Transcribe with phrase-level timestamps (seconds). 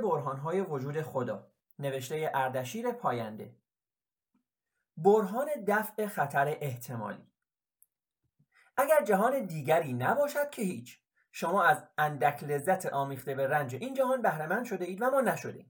[0.00, 1.46] برهانهای وجود خدا
[1.78, 3.54] نوشته اردشیر پاینده.
[4.96, 7.30] برهان دفع خطر احتمالی.
[8.76, 11.00] اگر جهان دیگری نباشد که هیچ
[11.32, 15.66] شما از اندک لذت آمیخته به رنج این جهان بهرهمند شده اید و ما نشده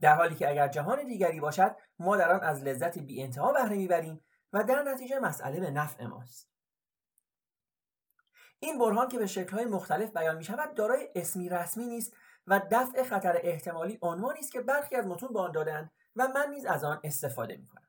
[0.00, 3.76] در حالی که اگر جهان دیگری باشد ما در آن از لذت بی انتها بهره
[3.76, 6.50] می‌بریم و در نتیجه مسئله به نفع ماست.
[8.60, 13.02] این برهان که به شکل‌های مختلف بیان می شود دارای اسمی رسمی نیست و دفع
[13.02, 16.84] خطر احتمالی عنوانی است که برخی از متون به آن دادند و من نیز از
[16.84, 17.86] آن استفاده می کنم.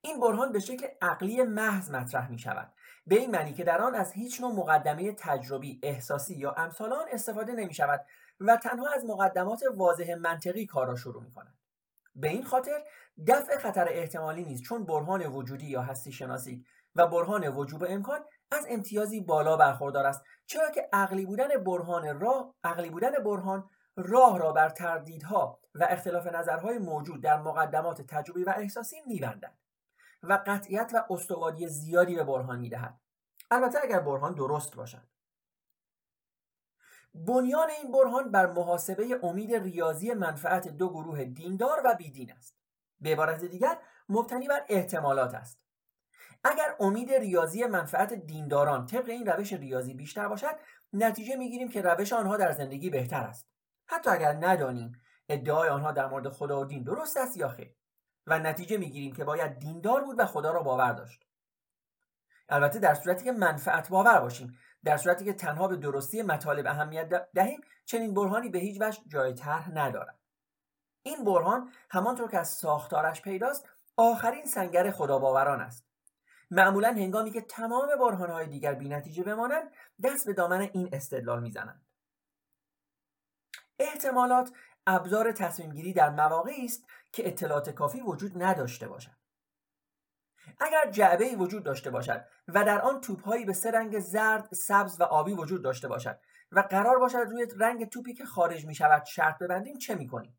[0.00, 2.72] این برهان به شکل عقلی محض مطرح می شود
[3.06, 7.06] به این معنی که در آن از هیچ نوع مقدمه تجربی احساسی یا امثال آن
[7.12, 8.04] استفاده نمی شود
[8.40, 11.53] و تنها از مقدمات واضح منطقی کار را شروع می کند
[12.14, 12.84] به این خاطر
[13.26, 16.64] دفع خطر احتمالی نیست چون برهان وجودی یا هستی شناسی
[16.96, 18.20] و برهان وجوب امکان
[18.52, 20.24] از امتیازی بالا برخوردار است.
[20.46, 26.26] چرا که عقلی بودن برهان راه عقلی بودن برهان راه را بر تردیدها و اختلاف
[26.26, 29.54] نظرهای موجود در مقدمات تجربی و احساسی میبندد
[30.22, 33.00] و قطعیت و استواری زیادی به برهان می‌دهد.
[33.50, 35.13] البته اگر برهان درست باشد.
[37.14, 42.56] بنیان این برهان بر محاسبه امید ریاضی منفعت دو گروه دیندار و بیدین است.
[43.00, 45.60] به عبارت دیگر مبتنی بر احتمالات است.
[46.44, 50.58] اگر امید ریاضی منفعت دینداران طبق این روش ریاضی بیشتر باشد
[50.92, 53.48] نتیجه می‌گیریم که روش آنها در زندگی بهتر است.
[53.86, 54.92] حتی اگر ندانیم
[55.28, 57.74] ادعای آنها در مورد خدا و دین درست است یا خیر.
[58.26, 61.24] و نتیجه می‌گیریم که باید دیندار بود و خدا را باور داشت.
[62.48, 67.32] البته در صورتی که منفعت باور باشیم در صورتی که تنها به درستی مطالب اهمیت
[67.34, 70.18] دهیم چنین برهانی به هیچ وجه جای طرح ندارد.
[71.02, 75.84] این برهان همانطور که از ساختارش پیداست آخرین سنگر خدا باوران است.
[76.50, 79.70] معمولا هنگامی که تمام برهانهای دیگر بینتیجه بمانند
[80.02, 81.82] دست به دامن این استدلال می‌زنند.
[83.78, 84.52] احتمالات
[84.86, 89.23] ابزار تصمیم گیری در مواقعی است که اطلاعات کافی وجود نداشته باشد.
[90.60, 95.04] اگر جعبه وجود داشته باشد و در آن توپهایی به سه رنگ زرد، سبز و
[95.04, 96.18] آبی وجود داشته باشد
[96.52, 100.38] و قرار باشد روی رنگ توپی که خارج می شود شرط ببندیم چه می کنیم؟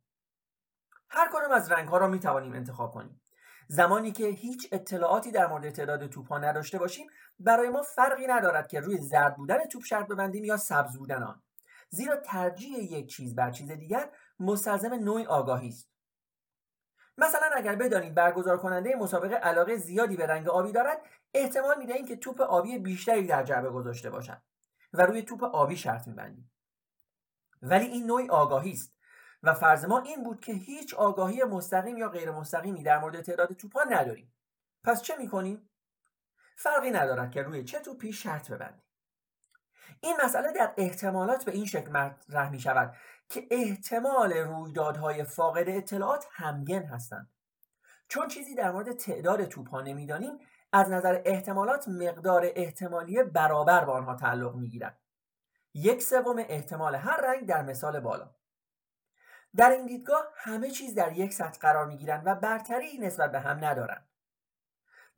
[1.10, 3.22] هر کدام از رنگ ها را می توانیم انتخاب کنیم.
[3.68, 7.08] زمانی که هیچ اطلاعاتی در مورد تعداد توپ ها نداشته باشیم
[7.40, 11.42] برای ما فرقی ندارد که روی زرد بودن توپ شرط ببندیم یا سبز بودن آن.
[11.90, 15.95] زیرا ترجیح یک چیز بر چیز دیگر مستلزم نوعی آگاهی است.
[17.18, 21.02] مثلا اگر بدانید برگزار کننده مسابقه علاقه زیادی به رنگ آبی دارد
[21.34, 24.42] احتمال می‌دهیم که توپ آبی بیشتری در جعبه گذاشته باشد
[24.94, 26.52] و روی توپ آبی شرط میبندیم
[27.62, 28.96] ولی این نوعی آگاهی است
[29.44, 33.54] و فرض ما این بود که هیچ آگاهی مستقیم یا غیر مستقیمی در مورد تعداد
[33.54, 34.34] توپها نداریم.
[34.84, 35.70] پس چه می‌کنیم؟
[36.56, 38.84] فرقی ندارد که روی چه توپی شرط ببندیم.
[40.02, 42.96] این مسئله در احتمالات به این شکل مطرح می شود
[43.30, 47.30] که احتمال رویدادهای فاقد اطلاعات همگن هستند.
[48.08, 50.40] چون چیزی در مورد تعداد توپها نمی‌دانیم
[50.74, 55.00] از نظر احتمالات مقدار احتمالی برابر با آنها تعلق می‌گیرد.
[55.74, 58.36] یک سوم احتمال هر رنگ در مثال بالا.
[59.56, 63.40] در این دیدگاه همه چیز در یک سطح قرار می گیرند و برتری نسبت به
[63.40, 64.08] هم ندارند.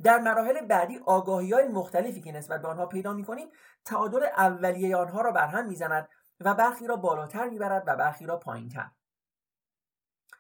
[0.04, 3.48] در مراحل بعدی آگاهی های مختلفی که نسبت به آنها پیدا می کنیم
[3.86, 6.10] تعادل اولیه آنها را بر هم می‌زند
[6.40, 8.92] و برخی را بالاتر می‌برد و برخی را پایینتر.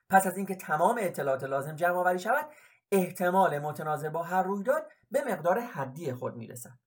[0.09, 2.49] پس از اینکه تمام اطلاعات لازم جمع آوری شود
[2.91, 6.79] احتمال متناظر با هر رویداد به مقدار حدی خود می‌رسد.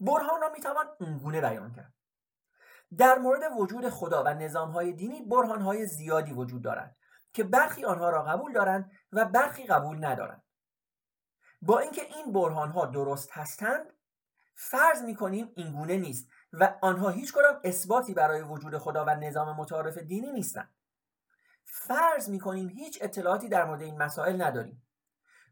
[0.00, 1.94] برهان را می‌توان اونگونه بیان کرد.
[2.98, 6.96] در مورد وجود خدا و نظامهای دینی برهانهای زیادی وجود دارند
[7.32, 10.42] که برخی آنها را قبول دارند و برخی قبول ندارند.
[11.62, 13.92] با اینکه این برهانها درست هستند
[14.54, 16.28] فرض می‌کنیم این گونه نیست
[16.60, 20.74] و آنها هیچ کدام اثباتی برای وجود خدا و نظام متعارف دینی نیستند.
[21.64, 24.86] فرض می‌کنیم هیچ اطلاعاتی در مورد این مسائل نداریم.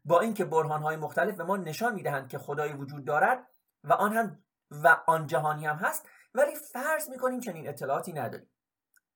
[0.05, 3.47] با اینکه برهانهای مختلف به ما نشان می‌دهند که خدایی وجود دارد
[3.83, 8.49] و آن هم و آن جهانی هم هست ولی فرض می‌کنیم چنین اطلاعاتی نداریم.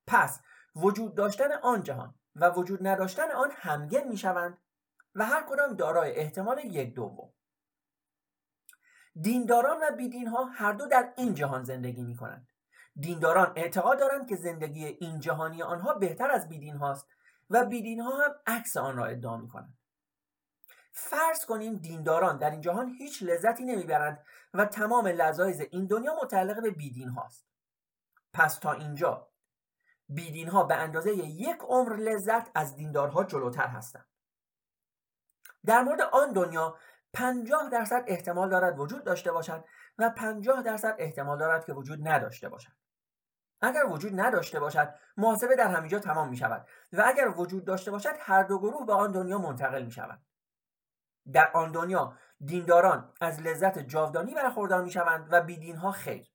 [0.07, 0.41] پس
[0.75, 4.57] وجود داشتن آن جهان و وجود نداشتن آن همگن می‌شوند
[5.15, 7.33] و هر کدام دارای احتمال یک دوم.
[9.21, 12.47] دینداران و بیدینها هر دو در این جهان زندگی می کنند
[12.99, 17.07] دینداران اعتقاد دارند که زندگی این جهانی آنها بهتر از بیدین هاست
[17.49, 19.77] و بیدین ها هم عکس آن را ادعا می کنند
[20.91, 24.23] فرض کنیم دینداران در این جهان هیچ لذتی نمی‌برند
[24.53, 27.47] و تمام لذایز این دنیا متعلق به بیدین هاست
[28.33, 29.29] پس تا اینجا.
[30.09, 34.07] بیدین ها به اندازه یک عمر لذت از دیندارها جلوتر هستند.
[35.65, 36.77] در مورد آن دنیا
[37.13, 39.63] پنجاه درصد احتمال دارد وجود داشته باشد
[39.97, 42.71] و پنجاه درصد احتمال دارد که وجود نداشته باشد.
[43.61, 48.13] اگر وجود نداشته باشد محاسبه در همینجا تمام می شود و اگر وجود داشته باشد
[48.19, 50.21] هر دو گروه به آن دنیا منتقل می شود
[51.33, 52.13] در آن دنیا
[52.45, 56.31] دینداران از لذت جاودانی برخوردار می شوند و بیدینها خیر.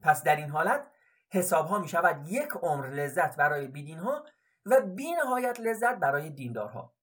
[0.00, 0.86] پس در این حالت
[1.30, 4.24] حساب ها می شود یک عمر لذت برای بیدینها
[4.66, 6.94] و بی نهایت لذت برای دیندارها.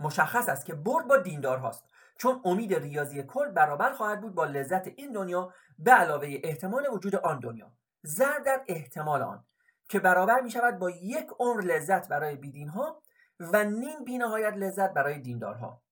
[0.00, 1.84] مشخص است که برد با دیندار هاست.
[2.18, 7.16] چون امید ریاضی کل برابر خواهد بود با لذت این دنیا به علاوه احتمال وجود
[7.16, 7.72] آن دنیا.
[8.02, 9.44] زر در احتمال آن
[9.88, 13.02] که برابر می شود با یک عمر لذت برای بیدین ها
[13.40, 15.82] و نیم بینهایت لذت برای دیندارها.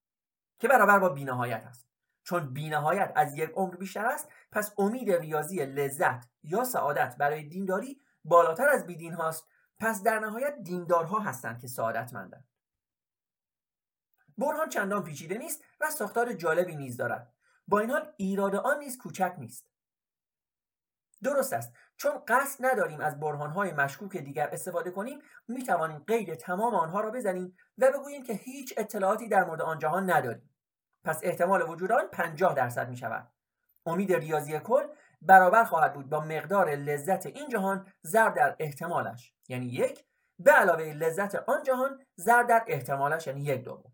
[0.58, 1.88] که برابر با بینهایت است.
[2.22, 8.00] چون بینهایت از یک عمر بیشتر است پس امید ریاضی لذت یا سعادت برای دینداری
[8.24, 9.48] بالاتر از بیدین هاست.
[9.78, 12.44] پس در نهایت دیندارها هستند که سعادتمندند.
[14.38, 17.32] برهان چندان پیچیده نیست و ساختار جالبی نیز دارد.
[17.68, 19.66] با این حال ایراد آن نیز کوچک نیست.
[21.22, 21.72] درست است.
[21.96, 27.10] چون قصد نداریم از برهانهای مشکوک دیگر استفاده کنیم می توانیم قید تمام آنها را
[27.10, 30.54] بزنیم و بگوییم که هیچ اطلاعاتی در مورد آن جهان نداریم.
[31.04, 33.32] پس احتمال وجود آن 50 درصد می شود
[33.86, 34.86] امید ریاضی کل
[35.22, 40.04] برابر خواهد بود با مقدار لذت این جهان ضرب در احتمالش یعنی یک
[40.38, 43.93] به علاوه لذت آن جهان ضرب در احتمالش یعنی یک دوم.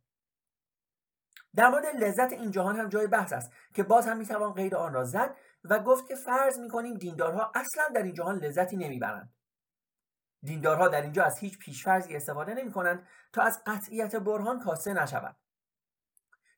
[1.56, 4.92] در مورد لذت این جهان هم جای بحث است که باز هم می‌توان غیر آن
[4.92, 9.34] را زد و گفت که فرض می‌کنیم دیندارها اصلا در این جهان لذتی نمی‌برند.
[10.42, 15.36] دیندارها در اینجا از هیچ پیشفرضی استفاده نمی کنند تا از قطعیت برهان کاسته نشود.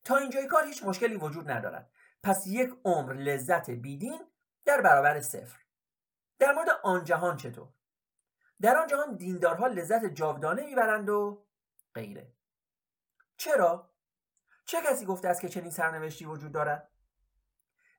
[0.05, 1.91] تا اینجای کار هیچ مشکلی وجود ندارد.
[2.23, 4.21] پس یک عمر لذت بیدین
[4.65, 5.59] در برابر صفر.
[6.39, 7.69] در مورد آن جهان چطور؟
[8.61, 11.47] در آن جهان دیندارها لذت جاودانه می‌برند و
[11.95, 12.33] غیره.
[13.37, 13.92] چرا؟
[14.65, 16.89] چه کسی گفته است که چنین سرنوشتی وجود دارد؟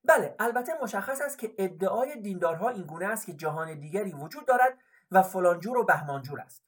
[0.06, 4.78] بله البته مشخص است که ادعای دیندارها این گونه است که جهان دیگری وجود دارد
[5.12, 6.64] و فلانجور و بهمانجور است.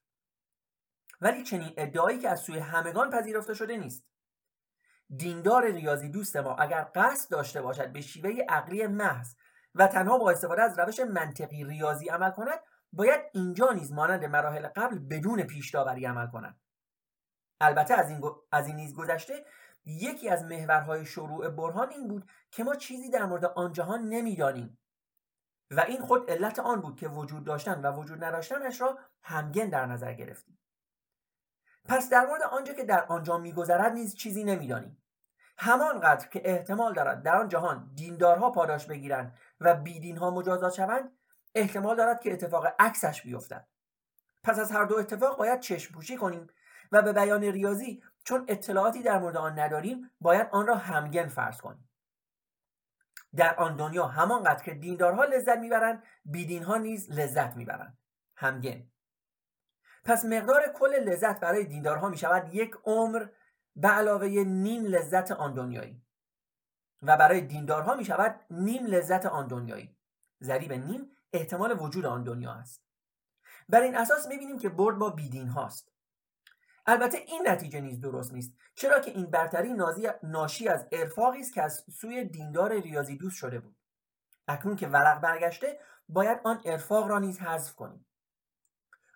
[1.21, 4.05] ولی چنین ادعایی که از سوی همگان پذیرفته شده نیست.
[5.15, 9.35] دیندار ریاضی دوست ما اگر قصد داشته باشد به شیوه عقلی محض
[9.75, 12.59] و تنها با استفاده از روش منطقی ریاضی عمل کند
[12.93, 16.59] باید اینجا نیز مانند مراحل قبل بدون پیش عمل کند.
[17.61, 18.21] البته از این,
[18.51, 19.45] از این نیز گذشته
[19.85, 24.77] یکی از محورهای شروع برهان این بود که ما چیزی در مورد آن جهان نمی‌دانیم.
[25.71, 29.85] و این خود علت آن بود که وجود داشتن و وجود نداشتنش را همگن در
[29.85, 30.59] نظر گرفتیم.
[31.85, 35.03] پس در مورد آنجا که در آنجا میگذرد نیز چیزی نمی‌دانیم.
[35.57, 41.17] همانقدر که احتمال دارد در آن جهان دیندارها پاداش بگیرند و بیدینها مجازات شوند
[41.55, 43.67] احتمال دارد که اتفاق عکسش بیفتد.
[44.43, 46.47] پس از هر دو اتفاق باید چشم پوشی کنیم
[46.91, 51.61] و به بیان ریاضی چون اطلاعاتی در مورد آن نداریم باید آن را همگن فرض
[51.61, 51.89] کنیم.
[53.35, 57.97] در آن دنیا همانقدر که دیندارها لذت می‌برند بیدینها نیز لذت می‌برند.
[58.37, 58.91] همگن.
[60.03, 63.27] پس مقدار کل لذت برای دیندارها می شود یک عمر
[63.75, 66.01] به علاوه نیم لذت آن دنیایی.
[67.01, 69.97] و برای دیندارها می شود نیم لذت آن دنیایی.
[70.41, 72.83] ضریب نیم احتمال وجود آن دنیا است.
[73.69, 75.94] بر این اساس می بینیم که برد با بیدین هاست.
[76.85, 78.53] البته این نتیجه نیز درست نیست.
[78.75, 79.75] چرا که این برتری
[80.23, 83.75] ناشی از ارفاقی است که از سوی دیندار ریاضی دوست شده بود.
[84.47, 88.05] اکنون که ورق برگشته باید آن ارفاق را نیز حذف کنیم.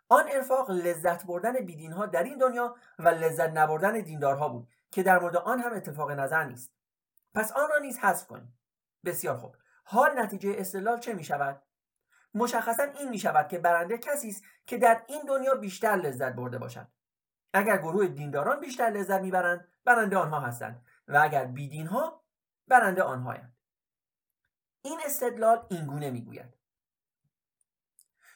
[0.10, 5.04] آن ارفاق لذت بردن بیدین ها در این دنیا و لذت نبردن دیندارها بود که
[5.04, 6.72] در مورد آن هم اتفاق نظر نیست.
[7.34, 8.60] پس آن را نیز حذف کنیم.
[9.06, 9.56] بسیار خوب.
[9.84, 11.62] حال نتیجه استدلال چه می شود
[12.34, 16.58] مشخصا این می شود که برنده کسی است که در این دنیا بیشتر لذت برده
[16.58, 16.88] باشد.
[17.54, 22.24] اگر گروه دینداران بیشتر لذت می‌برند برنده آنها هستند و اگر بیدین ها
[22.68, 23.58] برنده آنهایند.
[24.82, 26.54] این استدلال اینگونه می‌گوید.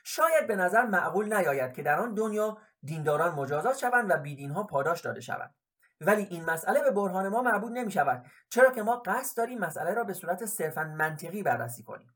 [0.03, 4.63] شاید به نظر معقول نیاید که در آن دنیا دینداران مجازات شوند و بیدین ها
[4.63, 5.55] پاداش داده شوند.
[6.01, 9.93] ولی این مسئله به برهان ما مربوط نمی شود چرا که ما قصد داریم مسئله
[9.93, 12.15] را به صورت صرفا منطقی بررسی کنیم.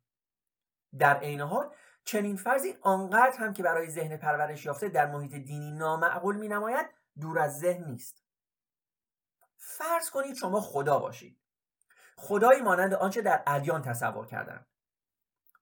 [1.00, 1.75] در عین حال
[2.08, 6.86] چنین فرضی آنقدر هم که برای ذهن پرورش یافته در محیط دینی نامعقول می نماید
[7.22, 8.24] دور از ذهن نیست.
[9.58, 11.40] فرض کنید شما خدا باشید.
[12.16, 14.68] خدایی مانند آنچه در ادیان تصور کردند.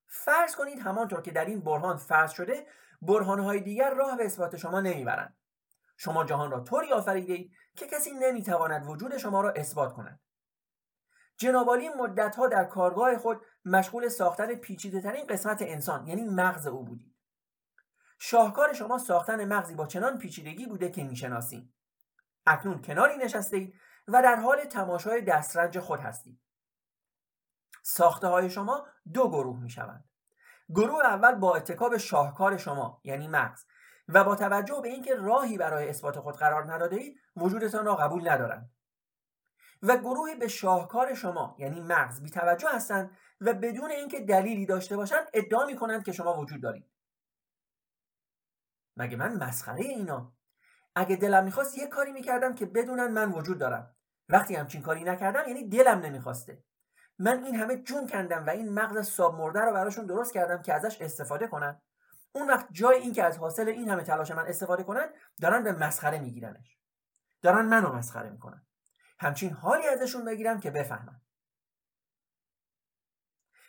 [0.07, 2.67] فرض کنید همانطور که در این برهان فرض شده
[3.01, 5.37] برهانهای دیگر راه به اثبات شما نمی‌برند.
[5.97, 10.19] شما جهان را طوری آفریده که کسی نمی‌تواند وجود شما را اثبات کند.
[11.37, 17.15] جنابالی مدتها در کارگاه خود مشغول ساختن پیچیده ترین قسمت انسان یعنی مغز او بودید.
[18.19, 21.73] شاهکار شما ساختن مغزی با چنان پیچیدگی بوده که می‌شناسید
[22.45, 23.73] اکنون کناری نشسته اید
[24.07, 26.41] و در حال تماشای دسترنج خود هستید.
[27.83, 30.09] ساخته های شما دو گروه می شوند
[30.69, 33.65] گروه اول با اتکاب شاهکار شما یعنی مغز
[34.07, 38.29] و با توجه به اینکه راهی برای اثبات خود قرار نداده اید وجودتان را قبول
[38.29, 38.74] ندارند.
[39.87, 44.97] و گروهی به شاهکار شما یعنی مغز بی توجه هستند و بدون اینکه دلیلی داشته
[44.97, 46.91] باشند ادعا می کنند که شما وجود دارید.
[48.97, 50.33] مگه من مسخره اینا؟
[50.95, 53.95] اگه دلم می‌خواست یه کاری می‌کردم که بدونن من وجود دارم.
[54.29, 56.63] وقتی همچین کاری نکردم یعنی دلم نمی‌خواسته.
[57.19, 60.73] من این همه جون کندم و این مغز ساب مرده رو براشون درست کردم که
[60.73, 61.81] ازش استفاده کنن.
[62.31, 65.09] اون وقت جای این که از حاصل این همه تلاش من استفاده کنن
[65.41, 66.77] دارن به مسخره میگیرنش.
[67.41, 68.64] دارن منو مسخره می‌کنن.
[69.19, 71.21] همچین حالی ازشون بگیرم که بفهمن.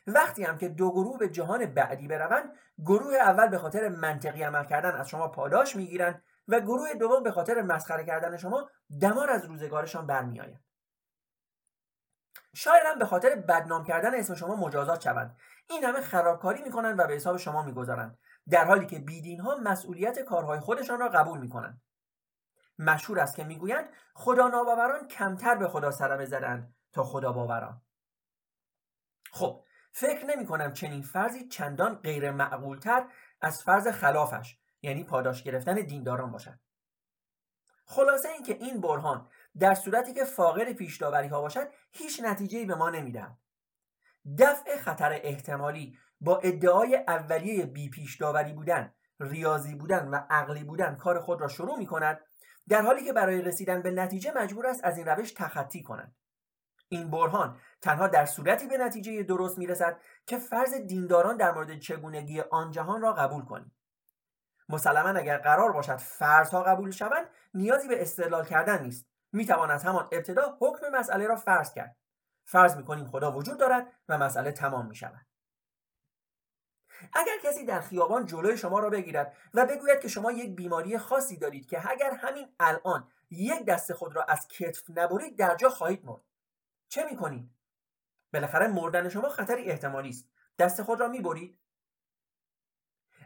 [0.06, 4.64] وقتی هم که دو گروه به جهان بعدی بروند گروه اول به خاطر منطقی عمل
[4.64, 9.44] کردن از شما پاداش می‌گیرن و گروه دوم به خاطر مسخره کردن شما دمار از
[9.44, 10.60] روزگارشان برمیآید
[12.54, 15.36] شاید هم به خاطر بدنام کردن اسم شما مجازات شوند.
[15.70, 18.18] این همه خرابکاری می‌کنند و به حساب شما می‌گذارند.
[18.50, 21.82] در حالی که بیدین ها مسئولیت کارهای خودشان را قبول می‌کنند.
[22.78, 27.82] مشهور است که می‌گویند خدا ناباوران کمتر به خدا سرمه زدند تا خدا باوران.
[29.32, 33.06] خب فکر نمی کنم چنین فرضی چندان غیر معقولتر
[33.40, 36.58] از فرض خلافش یعنی پاداش گرفتن دینداران باشد.
[37.86, 39.28] خلاصه اینکه این برهان
[39.58, 43.38] در صورتی که فاقد پیش ها باشد هیچ نتیجه‌ای به ما نمی‌دهد.
[44.38, 50.94] دفع خطر احتمالی با ادعای اولیه بی پیش داوری بودن ریاضی بودن و عقلی بودن
[50.94, 52.20] کار خود را شروع می کند
[52.68, 56.14] در حالی که برای رسیدن به نتیجه مجبور است از این روش تخطی کند
[56.88, 62.40] این برهان تنها در صورتی به نتیجه درست می‌رسد که فرض دینداران در مورد چگونگی
[62.40, 63.76] آن جهان را قبول کنیم.
[64.68, 69.06] مسلما اگر قرار باشد فرضها قبول شوند نیازی به استدلال کردن نیست.
[69.32, 71.96] می‌توان از همان ابتدا حکم مسئله را فرض کرد.
[72.44, 75.26] فرض می‌کنیم خدا وجود دارد و مسئله تمام می‌شود.
[77.12, 81.36] اگر کسی در خیابان جلوی شما را بگیرد و بگوید که شما یک بیماری خاصی
[81.36, 86.04] دارید که اگر همین الان یک دست خود را از کتف نبرید در جا خواهید
[86.04, 86.22] مرد.
[86.88, 87.50] چه می‌کنید
[88.32, 90.28] بالاخره مردن شما خطری احتمالی است.
[90.58, 91.58] دست خود را می‌برید.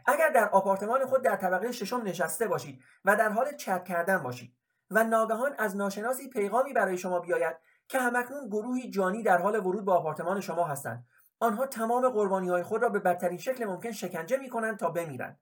[0.05, 4.55] اگر در آپارتمان خود در طبقه ششم نشسته باشید و در حال چت کردن باشید
[4.91, 7.55] و ناگهان از ناشناسی پیغامی برای شما بیاید
[7.87, 11.05] که همکنون گروهی جانی در حال ورود به آپارتمان شما هستند
[11.41, 15.39] آنها تمام قربانی های خود را به بدترین شکل ممکن شکنجه می کنند تا بمیرند.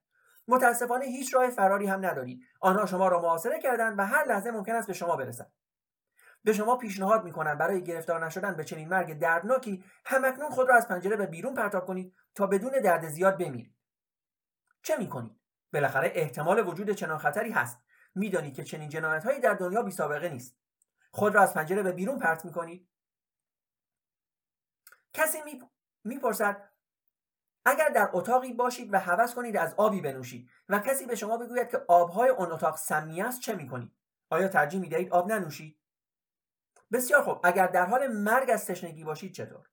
[0.48, 2.44] متاسفانه هیچ راه فراری هم ندارید.
[2.60, 5.52] آنها شما را محاصره کردند و هر لحظه ممکن است به شما برسند.
[6.44, 10.88] به شما پیشنهاد می‌کنم برای گرفتار نشدن به چنین مرگ دردناکی همکنون خود را از
[10.88, 13.74] پنجره به بیرون پرتاب کنید تا بدون درد زیاد بمیرید.
[14.82, 15.40] چه می‌کنید؟
[15.72, 17.78] بالاخره احتمال وجود چنان خطری هست.
[18.14, 20.56] می‌دانید که چنین جنایتهایی در دنیا بی سابقه نیست.
[21.10, 22.88] خود را از پنجره به بیرون پرت می‌کنید.
[25.12, 25.42] کسی
[26.04, 26.70] می‌پرسد
[27.64, 31.70] اگر در اتاقی باشید و هوس کنید از آبی بنوشید و کسی به شما بگوید
[31.70, 33.92] که آبهای آن اتاق سمی است چه می‌کنید؟
[34.30, 35.80] آیا ترجیح می‌دهید آب ننوشید؟
[36.92, 37.40] بسیار خوب.
[37.44, 39.66] اگر در حال مرگ از تشنگی باشید چطور؟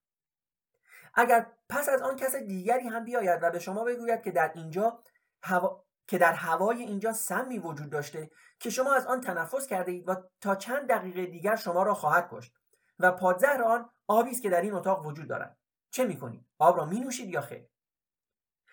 [1.14, 5.04] اگر پس از آن کس دیگری هم بیاید و به شما بگوید که در اینجا
[5.44, 5.84] هوا...
[6.08, 10.16] که در هوای اینجا سمی وجود داشته که شما از آن تنفس کرده اید و
[10.42, 12.54] تا چند دقیقه دیگر شما را خواهد کشت
[13.00, 15.57] و پادزهر آن آبی است که در این اتاق وجود دارد.
[15.90, 17.70] چه می‌کنید آب را می نوشید یا خیر؟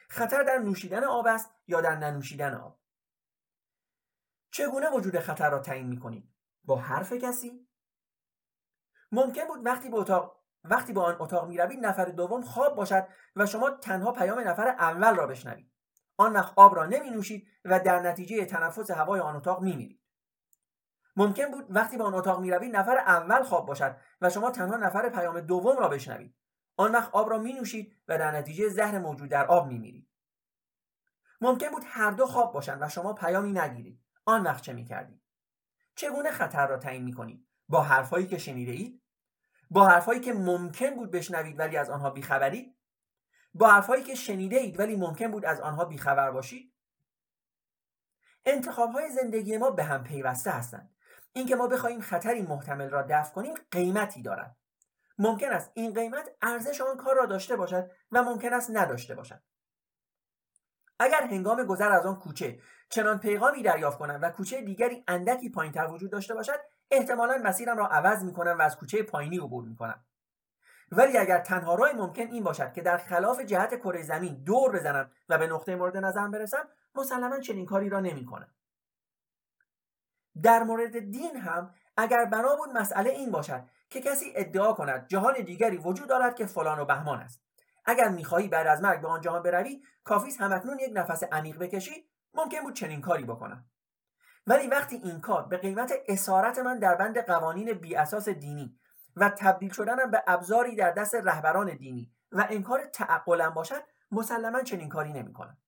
[0.09, 2.81] خطر در نوشیدن آب است یا در ننوشیدن آب؟
[4.51, 7.69] چگونه وجود خطر را تعیین می‌کنید؟ با حرف کسی؟
[9.13, 13.09] ممکن بود وقتی به اتاق وقتی به آن اتاق می روید نفر دوم خواب باشد
[13.37, 15.73] و شما تنها پیام نفر اول را بشنوید.
[16.17, 20.01] آن وقت آب را نمی نوشید و در نتیجه تنفس هوای آن اتاق می میرید
[21.17, 24.77] ممکن بود وقتی به آن اتاق می روید نفر اول خواب باشد و شما تنها
[24.77, 26.35] نفر پیام دوم را بشنوید.
[26.77, 30.09] آن وقت آب را می نوشید و در نتیجه زهر موجود در آب می میرید
[31.41, 34.01] ممکن بود هر دو خواب باشند و شما پیامی نگیرید.
[34.25, 35.23] آن وقت چه می کردید
[35.95, 39.03] چگونه خطر را تعیین می کنید با حرفهایی که شنیده اید
[39.71, 42.77] با حرفهایی که ممکن بود بشنوید ولی از آنها بیخبرید؟
[43.55, 46.75] با حرفهایی که شنیده اید ولی ممکن بود از آنها بیخبر باشید؟
[48.45, 50.95] انتخاب های زندگی ما به هم پیوسته هستند.
[51.33, 54.57] اینکه ما بخواهیم خطری محتمل را دفع کنیم قیمتی دارد.
[55.19, 59.43] ممکن است این قیمت ارزش آن کار را داشته باشد و ممکن است نداشته باشد.
[60.99, 65.87] اگر هنگام گذر از آن کوچه چنان پیغامی دریافت کنم و کوچه دیگری اندکی پایینتر
[65.87, 70.05] وجود داشته باشد احتمالا مسیرم را عوض می‌کنم و از کوچه پایینی عبور می‌کنم.
[70.93, 75.11] ولی اگر تنها راه ممکن این باشد که در خلاف جهت کره زمین دور بزنم
[75.29, 78.55] و به نقطه مورد نظرم برسم مسلما چنین کاری را نمی‌کنم.
[80.43, 85.77] در مورد دین هم اگر بنا مسئله این باشد که کسی ادعا کند جهان دیگری
[85.77, 87.43] وجود دارد که فلان و بهمان است.
[87.85, 92.11] اگر می‌خواهی بعد از مرگ به آن جهان بروی کافیست همکنون یک نفس عمیق بکشی
[92.35, 93.65] ممکن بود چنین کاری بکنم.
[94.47, 98.79] ولی وقتی این کار به قیمت اسارت من در بند قوانین بی اساس دینی
[99.17, 104.89] و تبدیل شدنم به ابزاری در دست رهبران دینی و انکار تعقلم باشد مسلما چنین
[104.89, 105.59] کاری نمی‌کنم.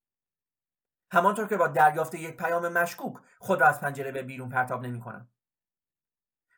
[1.11, 5.29] همانطور که با دریافت یک پیام مشکوک خود را از پنجره به بیرون پرتاب نمی‌کنم.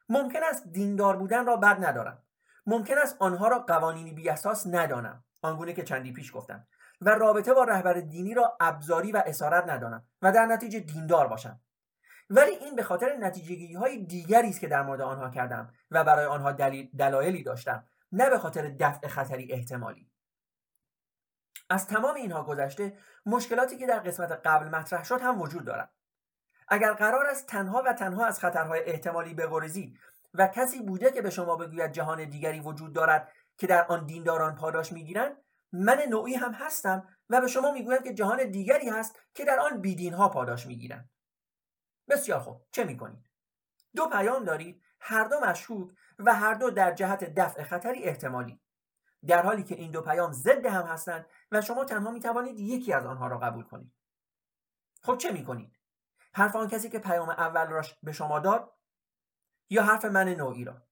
[0.09, 2.23] ممکن است دیندار بودن را بد ندارم.
[2.67, 5.25] ممکن است آنها را قوانینی بی اساس ندانم.
[5.43, 6.67] آنگونه که چندی پیش گفتم.
[7.01, 11.61] و رابطه با رهبر دینی را ابزاری و اسارت ندانم و در نتیجه دیندار باشم.
[12.31, 16.27] ولی این به خاطر نتیجگی های دیگری است که در مورد آنها کردم و برای
[16.27, 16.53] آنها
[16.99, 20.11] دلایلی داشتم نه به خاطر دفع خطری احتمالی.
[21.71, 25.91] از تمام اینها گذشته مشکلاتی که در قسمت قبل مطرح شد هم وجود دارد.
[26.69, 29.99] اگر قرار است تنها و تنها از خطرهای احتمالی بگریزید
[30.35, 34.55] و کسی بوده که به شما بگوید جهان دیگری وجود دارد که در آن دینداران
[34.55, 35.37] پاداش می‌گیرند
[35.73, 39.81] من نوعی هم هستم و به شما می‌گویم که جهان دیگری هست که در آن
[39.81, 41.11] بیدین ها پاداش می‌گیرند.
[42.09, 42.67] بسیار خوب.
[42.71, 43.31] چه می‌کنید؟
[43.97, 48.61] دو پیام دارید هر دو مشکوک و هر دو در جهت دفع خطری احتمالی.
[49.27, 52.93] در حالی که این دو پیام ضد هم هستند و شما تنها می توانید یکی
[52.93, 53.93] از آنها را قبول کنید.
[55.03, 55.78] خب چه می کنید؟
[56.39, 58.77] حرف آن کسی که پیام اول را به شما داد
[59.71, 60.83] یا حرف من نوعی را؟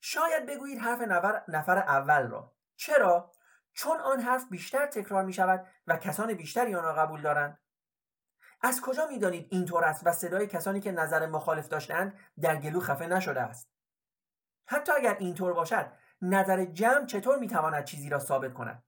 [0.00, 2.56] شاید بگویید حرف نفر, نفر اول را.
[2.76, 3.32] چرا؟
[3.72, 7.58] چون آن حرف بیشتر تکرار می شود و کسان بیشتری آن را قبول دارند.
[8.62, 12.80] از کجا می دانید اینطور است و صدای کسانی که نظر مخالف داشتند در گلو
[12.80, 13.70] خفه نشده است؟
[14.66, 18.84] حتی اگر اینطور باشد نظر جمع چطور می‌تواند چیزی را ثابت کند؟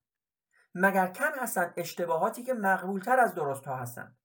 [0.74, 4.19] مگر کم هستند اشتباهاتی که مقبولتر از درست ها هستند؟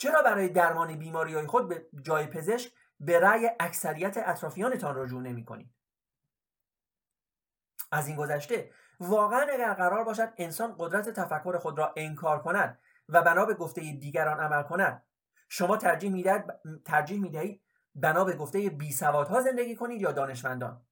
[0.00, 5.44] چرا برای درمان بیماری های خود به جای پزشک به رأی اکثریت اطرافیانتان رجوع نمی
[5.44, 5.74] کنید؟
[7.92, 13.22] از این گذشته واقعا اگر قرار باشد انسان قدرت تفکر خود را انکار کند و
[13.22, 15.06] بنا به گفته دیگران عمل کند
[15.48, 16.44] شما ترجیح می‌دهید
[16.84, 17.62] ترجیح می‌دهید
[17.94, 20.86] بنا به گفته بی ها زندگی کنید یا دانشمندان.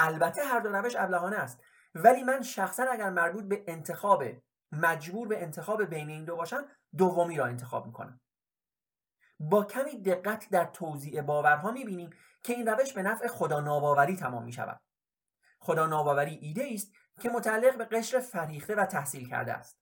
[0.00, 1.60] البته هر دو روش ابلهانه است.
[1.94, 4.24] ولی من شخصا اگر مربوط به انتخاب
[4.72, 6.64] مجبور به انتخاب بین این دو باشم
[6.96, 8.20] دومی را انتخاب می‌کنم.
[9.40, 12.10] با کمی دقت در توضیع باورها می‌بینیم
[12.42, 14.80] که این روش به نفع خدا ناباوری تمام می شود
[15.58, 19.78] خدا ناباوری ایده است که متعلق به قشر فریخته و تحصیل کرده است.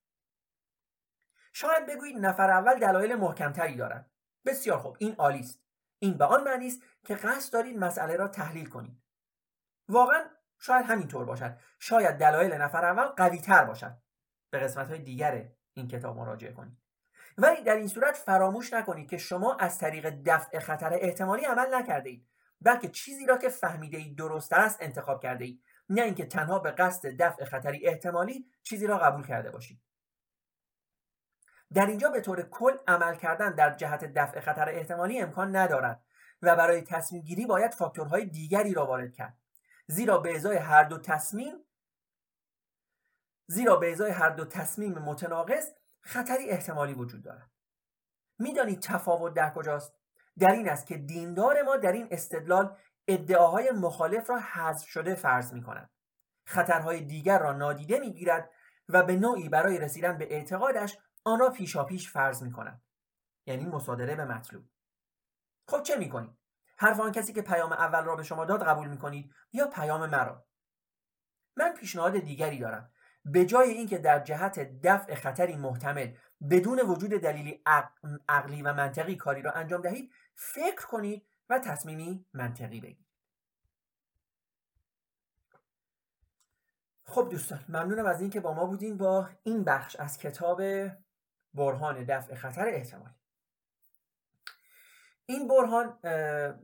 [1.52, 4.10] شاید بگویید نفر اول دلایل محکمتری دارد.
[4.46, 5.64] بسیار خوب این عالی است.
[5.98, 9.02] این به آن معنی است که قصد دارید مسئله را تحلیل کنید.
[9.88, 10.24] واقعا
[10.58, 11.58] شاید همینطور باشد.
[11.78, 13.96] شاید دلایل نفر اول قوی تر باشد.
[14.50, 16.83] به قسمت های دیگر این کتاب مراجعه کنید.
[17.38, 22.10] ولی در این صورت فراموش نکنید که شما از طریق دفع خطر احتمالی عمل نکرده
[22.10, 22.26] اید
[22.60, 26.70] بلکه چیزی را که فهمیده اید درست است انتخاب کرده اید نه اینکه تنها به
[26.70, 29.80] قصد دفع خطری احتمالی چیزی را قبول کرده باشید.
[31.74, 36.04] در اینجا به طور کل عمل کردن در جهت دفع خطر احتمالی امکان ندارد
[36.42, 39.38] و برای تصمیم گیری باید فاکتورهای دیگری را وارد کرد.
[39.86, 41.54] زیرا به ازای هر دو تصمیم
[43.46, 45.72] زیرا به ازای هر دو تصمیم متناقض
[46.04, 47.50] خطری احتمالی وجود دارد.
[48.38, 49.94] می‌دانید تفاوت در کجاست؟
[50.38, 52.76] در این است که دیندار ما در این استدلال
[53.08, 55.90] ادعاهای مخالف را حذف شده فرض می کند
[56.46, 58.50] خطرهای دیگر را نادیده می گیرد
[58.88, 62.82] و به نوعی برای رسیدن به اعتقادش آن را پیشاپیش فرض می کند
[63.46, 64.64] یعنی مصادره به مطلوب.
[65.68, 66.38] خب چه می کنید؟
[66.76, 70.10] حرف آن کسی که پیام اول را به شما داد قبول می کنید یا پیام
[70.10, 70.46] مرا؟
[71.56, 72.90] من پیشنهاد دیگری دارم.
[73.24, 76.12] به جای اینکه در جهت دفع خطری محتمل
[76.50, 77.62] بدون وجود دلیلی
[78.28, 83.04] عقلی و منطقی کاری را انجام دهید فکر کنید و تصمیمی منطقی بگیرید.
[87.06, 90.62] خب دوستان ممنونم از اینکه با ما بودین با این بخش از کتاب
[91.54, 93.14] برهان دفع خطر احتمالی.
[95.26, 95.98] این برهان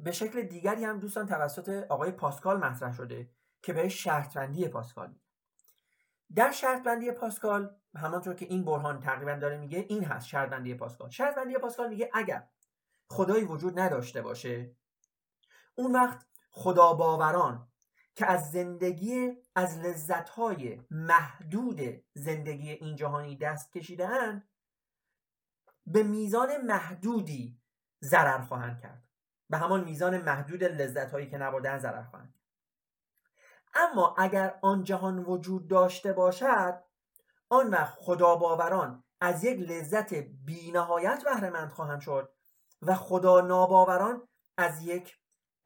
[0.02, 3.30] به شکل دیگری هم دوستان توسط آقای پاسکال مطرح شده
[3.62, 5.14] که به شرطبندی پاسکال
[6.34, 11.10] در شرطبندی پاسکال همانطور که این برهان تقریبا داره میگه این هست شرطبندی پاسکال.
[11.10, 12.48] شرطبندی پاسکال میگه اگر
[13.10, 14.76] خدایی وجود نداشته باشه
[15.74, 17.68] اون وقت خدا باوران
[18.14, 21.80] که از زندگی از لذتهای محدود
[22.14, 24.48] زندگی این جهانی دست کشیدن
[25.86, 27.60] به میزان محدودی
[28.02, 29.08] ضرر خواهند کرد.
[29.50, 32.39] به همان میزان محدود لذت هایی که نبردن ضرر خواهند
[33.74, 36.82] اما اگر آن جهان وجود داشته باشد
[37.48, 42.32] آن وقت خدا باوران از یک لذت بینهایت بهرهمند خواهند شد
[42.82, 44.28] و خدا ناباوران
[44.58, 45.16] از یک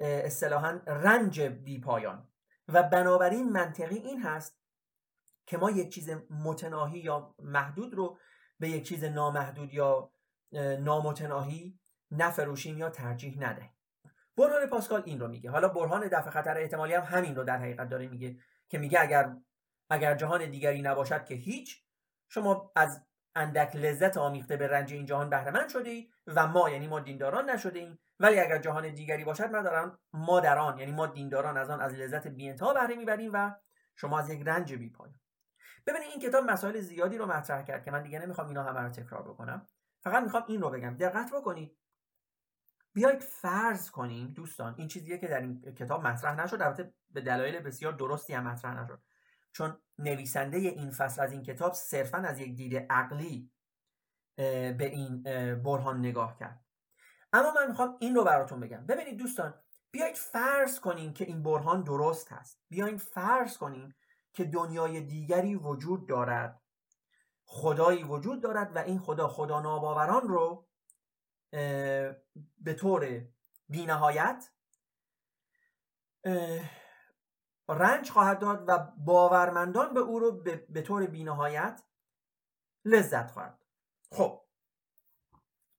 [0.00, 2.28] اصطلاحا رنج بی پایان
[2.68, 4.58] و بنابراین منطقی این هست
[5.46, 8.18] که ما یک چیز متناهی یا محدود رو
[8.58, 10.10] به یک چیز نامحدود یا
[10.80, 11.78] نامتناهی
[12.10, 13.73] نفروشیم یا ترجیح ندهیم
[14.36, 15.50] برهان پاسکال این رو میگه.
[15.50, 18.36] حالا برهان دفع خطر احتمالی هم همین رو در حقیقت داره میگه
[18.68, 19.36] که میگه اگر
[19.90, 21.84] اگر جهان دیگری نباشد که هیچ
[22.28, 23.02] شما از
[23.34, 27.50] اندک لذت آمیخته به رنج این جهان بهره شده اید و ما یعنی ما دینداران
[27.50, 31.70] نشده ایم ولی اگر جهان دیگری باشد ما ما در آن یعنی ما دینداران از
[31.70, 33.54] آن از لذت بی‌انتها بهره می‌بریم و
[33.96, 35.20] شما از یک رنج بیپایان.
[35.86, 38.88] ببینید این کتاب مسائل زیادی رو مطرح کرد که من دیگه نمی‌خوام اینا همه رو
[38.88, 39.66] تکرار بکنم.
[40.00, 40.96] فقط می‌خوام این رو بگم.
[40.96, 41.76] دقت بکنید.
[42.94, 47.58] بیایید فرض کنیم دوستان این چیزیه که در این کتاب مطرح نشد البته به دلایل
[47.60, 49.02] بسیار درستی هم مطرح نشد.
[49.52, 53.50] چون نویسنده این فصل از این کتاب صرفا از یک دید عقلی
[54.36, 55.22] به این
[55.62, 56.64] برهان نگاه کرد.
[57.32, 58.86] اما من می‌خوام این رو براتون بگم.
[58.86, 59.54] ببینید دوستان
[59.90, 62.60] بیایید فرض کنیم که این برهان درست هست.
[62.68, 63.94] بیایید فرض کنیم
[64.32, 66.60] که دنیای دیگری وجود دارد.
[67.44, 70.66] خدایی وجود دارد و این خدا خدا ناباوران رو
[72.58, 73.26] به طور
[73.68, 74.50] بینهایت
[77.68, 81.82] رنج خواهد داد و باورمندان به او رو به طور بینهایت
[82.84, 83.64] لذت خواهد
[84.12, 84.44] خب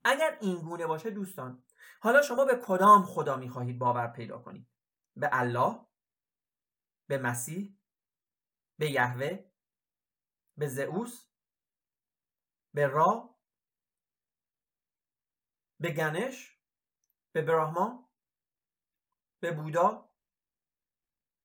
[0.04, 1.64] اگر این گونه باشه دوستان
[2.02, 4.68] حالا شما به کدام خدا می‌خواهید باور پیدا کنید؟
[5.16, 5.86] به الله
[7.08, 7.80] به مسیح
[8.78, 9.52] به یهوه
[10.58, 11.28] به زئوس
[12.74, 13.35] به را؟
[15.80, 16.60] به گنش
[17.32, 18.10] به براهما
[19.40, 20.10] به بودا.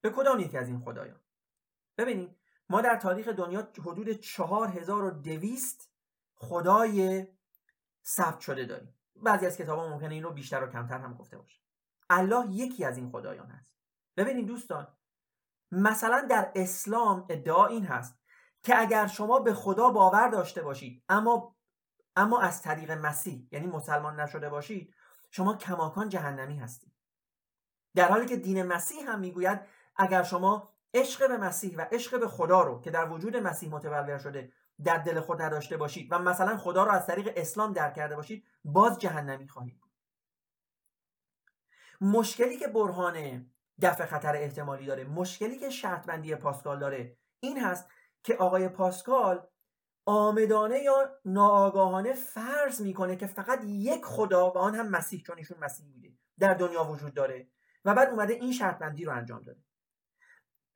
[0.01, 1.21] به کدام یکی از این خدایان؟
[1.99, 2.37] ببینید
[2.69, 5.93] ما در تاریخ دنیا حدود چهار هزار و دویست
[6.35, 7.27] خدای
[8.05, 8.95] ثبت شده داریم.
[9.16, 11.61] بعضی از کتاب ها ممکنه این رو بیشتر و کمتر هم گفته باشه.
[12.11, 13.77] الله یکی از این خدایان هست.
[14.16, 14.97] ببینید دوستان
[15.73, 18.21] مثلا در اسلام ادعا این هست
[18.62, 21.57] که اگر شما به خدا باور داشته باشید اما
[22.21, 24.95] اما از طریق مسیح یعنی مسلمان نشده باشید
[25.31, 26.93] شما کماکان جهنمی هستید.
[27.95, 29.61] در حالی که دین مسیح هم می‌گوید
[29.97, 34.21] اگر شما عشق به مسیح و عشق به خدا رو که در وجود مسیح متولد
[34.21, 34.53] شده
[34.85, 38.45] در دل خود نداشته باشید و مثلا خدا رو از طریق اسلام درک کرده باشید
[38.65, 39.81] باز جهنمی خواهید
[42.01, 43.47] مشکلی که برهان
[43.83, 47.89] دفع خطر احتمالی داره مشکلی که شرط بندی پاسکال داره این هست
[48.23, 49.47] که آقای پاسکال
[50.11, 55.59] آمدانه یا ناآگاهانه فرض می‌کنه که فقط یک خدا و آن هم مسیح چون ایشون
[55.59, 57.49] مسیح بوده در دنیا وجود داره
[57.85, 59.61] و بعد اومده این شرط بندی رو انجام داده.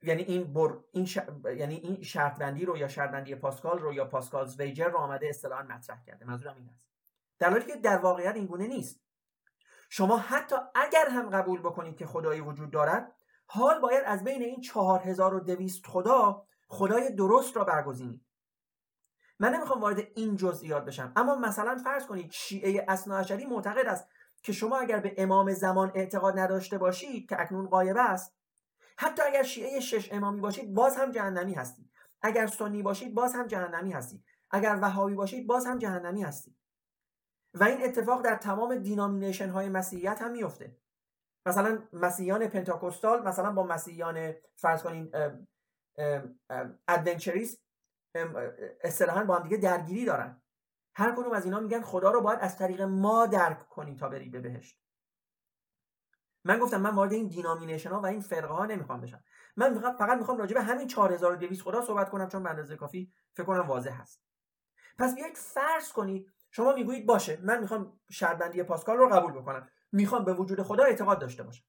[0.01, 1.07] یعنی این بر این
[1.57, 5.27] یعنی این شرط بندی رو یا شرط بندی پاسکال رو یا پاسکالز ویجر رو آمده
[5.27, 6.25] اصطلاحا مطرح کرده.
[6.25, 6.87] منظورم این است.
[7.39, 9.01] در حالی که در واقعیت این گونه نیست.
[9.89, 14.61] شما حتی اگر هم قبول بکنید که خدایی وجود دارد حال باید از بین این
[14.61, 18.24] 4200 خدا خدای درست را برگزینید.
[19.39, 21.11] من نمی‌خوام وارد این جزئیات بشم.
[21.15, 24.07] اما مثلا فرض کنید شیعه اصناعشری معتقد است
[24.43, 28.35] که شما اگر به امام زمان اعتقاد نداشته باشید که اکنون غایب است
[28.97, 31.91] حتی اگر شیعه شش امامی باشید باز هم جهنمی هستید.
[32.21, 34.23] اگر سنی باشید باز هم جهنمی هستید.
[34.51, 36.55] اگر وهابی باشید باز هم جهنمی هستید.
[37.53, 40.77] و این اتفاق در تمام دینامینیشن های مسیحیت هم میفته
[41.45, 45.11] مثلا مسیحیان پنتاکوستال مثلا با مسیحیان فرض کنین
[46.87, 47.64] Adventist
[48.81, 50.41] اصطلاحا با هم دیگه درگیری دارن.
[50.95, 54.29] هر کدوم از اینا میگن خدا رو باید از طریق ما درک کنی تا بری
[54.29, 54.81] به بهشت.
[56.43, 59.23] من گفتم من وارد این denomination ها و این فرقه ها نمی‌خوام بشم.
[59.57, 63.67] من فقط می‌خوام راجع به همین 4200 خدا صحبت کنم چون اندازه کافی فکر کنم
[63.67, 64.21] واضح هست.
[64.99, 69.69] پس بیایید فرض کنید شما می‌گویید باشه من می‌خوام شرطبندی پاسکال رو قبول بکنم.
[69.91, 71.65] می‌خوام به وجود خدا اعتقاد داشته باشم.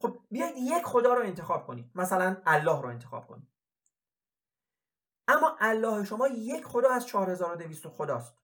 [0.00, 3.53] خب بیایید یک خدا رو انتخاب کنید مثلا الله رو انتخاب کنید
[5.28, 8.34] اما الله شما یک خدا از 4200 خداست.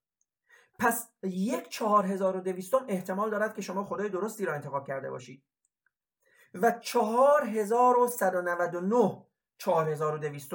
[0.78, 5.44] پس یک 4200 احتمال دارد که شما خدای درستی را انتخاب کرده باشید
[6.54, 9.26] و 4199
[9.58, 10.50] 4200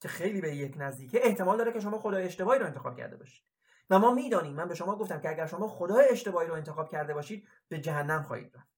[0.00, 3.44] که خیلی به یک نزدیکه احتمال داره که شما خدای اشتباهی رو انتخاب کرده باشید.
[3.90, 7.14] و ما می‌دانیم من به شما گفتم که اگر شما خدای اشتباهی رو انتخاب کرده
[7.14, 8.68] باشید به جهنم خواهید رفت.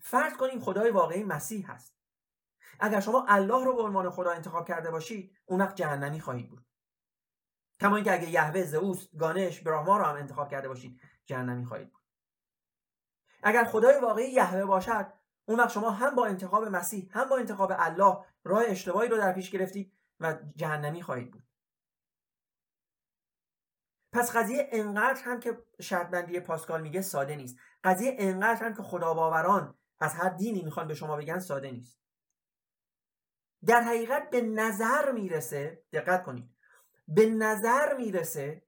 [0.00, 1.93] فرض کنیم خدای واقعی مسیح هست.
[2.80, 6.66] اگر شما الله رو به عنوان خدا انتخاب کرده باشید اون وقت جهنمی خواهید بود.
[7.80, 12.02] کما اینکه اگه یهوه زئوس گانش براهما رو هم انتخاب کرده باشید جهنمی خواهید بود.
[13.42, 15.12] اگر خدای واقعی یهوه باشد
[15.44, 19.32] اون وقت شما هم با انتخاب مسیح هم با انتخاب الله راه اشتباهی رو در
[19.32, 21.42] پیش گرفتید و جهنمی خواهید بود.
[24.12, 27.58] پس قضیه انقدر هم که شرط بندی پاسکال میگه ساده نیست.
[27.84, 32.03] قضیه انقدر هم که خدا باوران از هر دینی می‌خوان به شما بگن ساده نیست.
[33.66, 36.50] در حقیقت به نظر می‌رسه دقت کنید
[37.08, 38.66] به نظر می‌رسه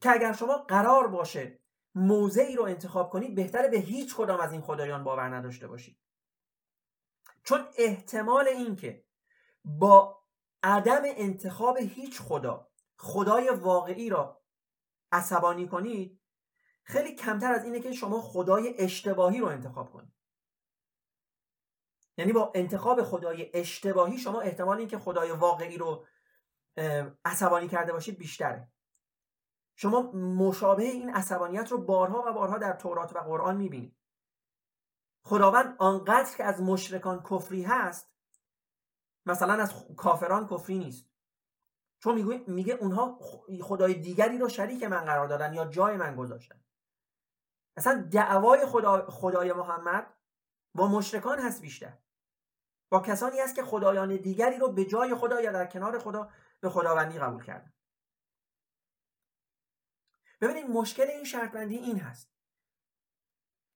[0.00, 1.60] که اگر شما قرار باشه
[1.94, 5.98] موضعی رو انتخاب کنید بهتره به هیچ کدام از این خدایان باور نداشته باشید
[7.44, 9.04] چون احتمال اینکه
[9.64, 10.24] با
[10.62, 14.42] عدم انتخاب هیچ خدا خدای واقعی را
[15.12, 16.20] عصبانی کنید
[16.82, 20.12] خیلی کمتر از اینه که شما خدای اشتباهی رو انتخاب کنید
[22.16, 26.06] یعنی با انتخاب خدای اشتباهی شما احتمال اینکه خدای واقعی رو
[27.24, 28.72] عصبانی کرده باشید بیشتره.
[29.76, 33.96] شما مشابه این عصبانیت رو بارها و بارها در تورات و قرآن می‌بینید.
[35.26, 38.14] خداوند آنقدر که از مشرکان کفری هست
[39.26, 41.10] مثلا از کافران کفری نیست.
[42.02, 43.18] چون میگه, میگه اونها
[43.62, 46.64] خدای دیگری رو شریک من قرار دادن یا جای من گذاشتن.
[47.76, 50.14] اصلا دعوای خدا خدای محمد
[50.74, 51.98] با مشرکان هست بیشتر.
[52.94, 56.28] با کسانی است که خدایان دیگری رو به جای خدا یا در کنار خدا
[56.60, 57.72] به خداوندی قبول کردن.
[60.40, 62.30] ببینید مشکل این شرط این هست.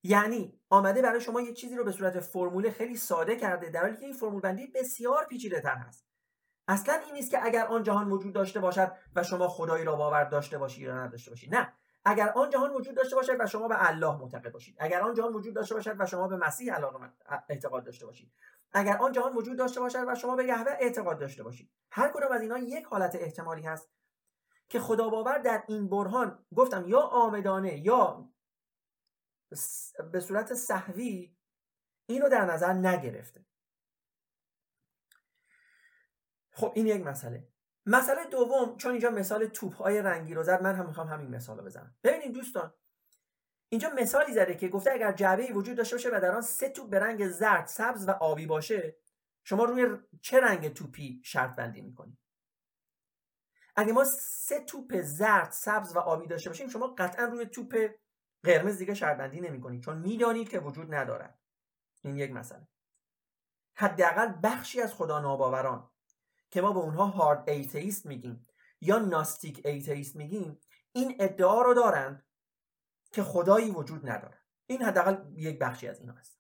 [0.03, 3.97] یعنی آمده برای شما یه چیزی رو به صورت فرمول خیلی ساده کرده در حالی
[3.97, 6.07] که این فرمول بندی بسیار پیچیده تر هست.
[6.69, 10.25] اصلا این نیست که اگر آن جهان وجود داشته باشد و شما خدایی را باور
[10.25, 11.55] داشته باشید یا نداشته باشید.
[11.55, 11.73] نه.
[12.05, 14.77] اگر آن جهان وجود داشته باشد و شما به الله معتقد باشید.
[14.79, 16.75] اگر آن جهان وجود داشته باشد و شما به مسیح
[17.49, 18.33] اعتقاد داشته باشید.
[18.73, 21.71] اگر آن جهان وجود داشته باشد و شما به یهوه اعتقاد داشته باشید.
[21.91, 23.91] هر کدام از اینا یک حالت احتمالی هست
[24.69, 28.29] که خدا باور در این برهان گفتم یا آمدانه یا
[30.13, 31.37] به صورت صحوی
[32.07, 33.47] اینو در نظر نگرفته.
[36.53, 37.49] خب این یک مسئله.
[37.87, 41.59] مسئله دوم چون اینجا مثال توپ های رنگی رو زد من هم می‌خوام همین مثال
[41.59, 41.97] رو بزنم.
[42.05, 42.75] ببینید دوستان
[43.69, 46.91] اینجا مثالی زده که گفته اگر جعبه وجود داشته باشه و در آن سه توپ
[46.91, 48.97] به رنگ زرد سبز و آبی باشه
[49.45, 52.19] شما روی چه رنگ توپی شرط بندی می‌کنید
[53.77, 57.91] اگه ما سه توپ زرد سبز و آبی داشته باشیم شما قطعا روی توپ
[58.43, 61.39] قرمز دیگه شرط بندی نمی‌کنید چون می‌دانید که وجود ندارد.
[62.03, 62.69] این یک مسئله.
[63.75, 65.91] حداقل بخشی از خدا ناباوران
[66.51, 68.47] که ما به اونها hard atheist میگیم
[68.81, 70.61] یا gnostic atheist میگیم
[70.93, 72.28] این ادعا رو دارند
[73.13, 76.39] که خدایی وجود ندارد این حداقل یک بخشی از اینا هست.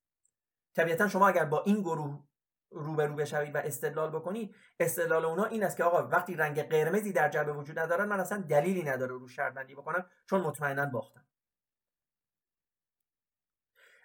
[0.74, 2.24] طبیعتا شما اگر با این گروه
[2.70, 7.28] روبرو بشوید و استدلال بکنید استدلال اونا این است که آقا وقتی رنگ قرمزی در
[7.28, 11.26] جعبه وجود ندارن من اصلا دلیلی نداره رو شرط بندی بکنم چون مطمئنا باختم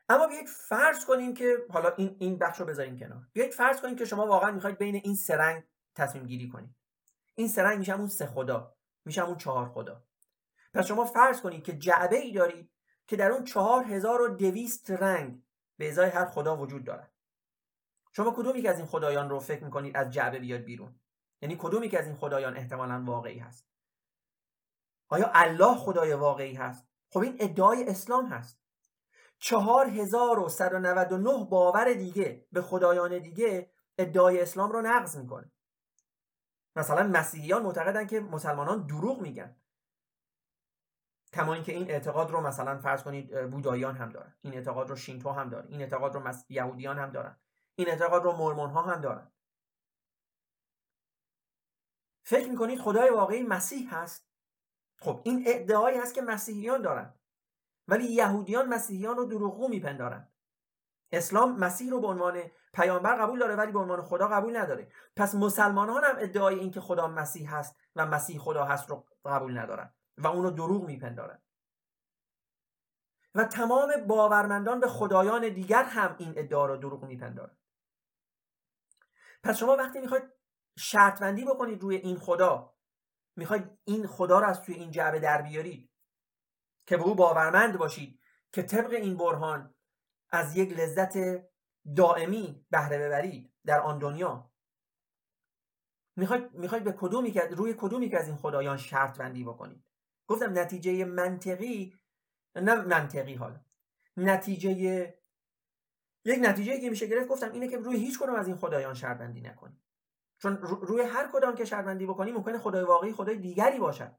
[0.09, 3.27] اما بیایید فرض کنیم که حالا این این بخش رو بذاریم کنار.
[3.33, 5.63] بیایید فرض کنیم که شما واقعا می‌خواید بین این سه رنگ
[5.95, 6.75] تصمیم گیری کنید.
[7.35, 10.03] این سه رنگ میشن اون سه خدا میشن اون چهار خدا.
[10.73, 12.69] پس شما فرض کنید که جعبه ای دارید
[13.07, 15.43] که در اون چهار هزار و دویست رنگ
[15.77, 17.13] به ازای هر خدا وجود دارد
[18.11, 20.95] شما کدومی که از این خدایان رو فکر می‌کنید از جعبه بیاد بیرون؟
[21.41, 23.67] یعنی کدومی که از این خدایان احتمالا واقعی هست؟
[25.09, 28.59] آیا الله خدای واقعی هست؟ خب این ادعای اسلام هست.
[29.39, 34.71] چهار هزار و سد و نود و نه باور دیگه به خدایان دیگه ادعای اسلام
[34.71, 35.51] رو نقض می‌کنه.
[36.75, 39.55] مثلا مسیحیان معتقدن که مسلمانان دروغ میگن.
[41.33, 44.35] کما اینکه این اعتقاد رو مثلا فرض کنید بودایان هم دارن.
[44.41, 45.67] این اعتقاد رو شینتو هم دارن.
[45.67, 47.39] این اعتقاد رو یهودیان هم دارن.
[47.75, 49.31] این اعتقاد رو مرمون ها هم دارن.
[52.25, 54.29] فکر می‌کنید خدای واقعی مسیح هست؟
[54.99, 57.13] خب این ادعایی هست که مسیحیان دارن.
[57.87, 60.27] ولی یهودیان مسیحیان رو دروغگو میپندارن.
[61.11, 62.41] اسلام مسیح رو به عنوان
[62.73, 64.91] پیامبر قبول داره ولی به عنوان خدا قبول نداره.
[65.15, 69.93] پس مسلمانان هم ادعای اینکه خدا مسیح هست و مسیح خدا هست رو قبول ندارن.
[70.17, 71.41] و اونو دروغ میپندارن.
[73.35, 77.57] و تمام باورمندان به خدایان دیگر هم این ادعا رو دروغ میپندارن.
[79.43, 80.23] پس شما وقتی می‌خواید
[80.77, 82.75] شرط بندی بکنید روی این خدا
[83.35, 85.91] می‌خواید این خدا رو از توی این جعبه در بیارید
[86.85, 88.19] که به او باورمند باشید
[88.51, 89.75] که طبق این برهان
[90.29, 91.13] از یک لذت
[91.95, 94.51] دائمی بهره ببرید در آن دنیا.
[96.15, 99.85] می‌خواید می‌خواید به کدومی که روی کدومی که از این خدایان شرط بندی بکنید؟
[100.27, 101.99] گفتم نتیجه منطقی
[102.55, 103.59] نه منطقی حالا.
[104.17, 104.69] نتیجه
[106.25, 109.17] یک نتیجه که میشه گرفت گفتم اینه که روی هیچ کدوم از این خدایان شرط
[109.17, 109.83] بندی نکنید
[110.37, 114.15] چون روی هر کدام که شرط بندی بکنی ممکنه خدای واقعی خدای دیگری باشد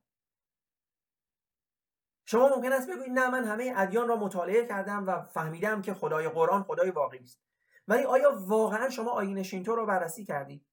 [2.26, 6.28] شما ممکن است بگویید نه من همه ادیان را مطالعه کردم و فهمیدم که خدای
[6.28, 7.40] قرآن خدای واقعی است.
[7.88, 10.66] ولی آیا واقعا شما آیین شینتو رو بررسی کردید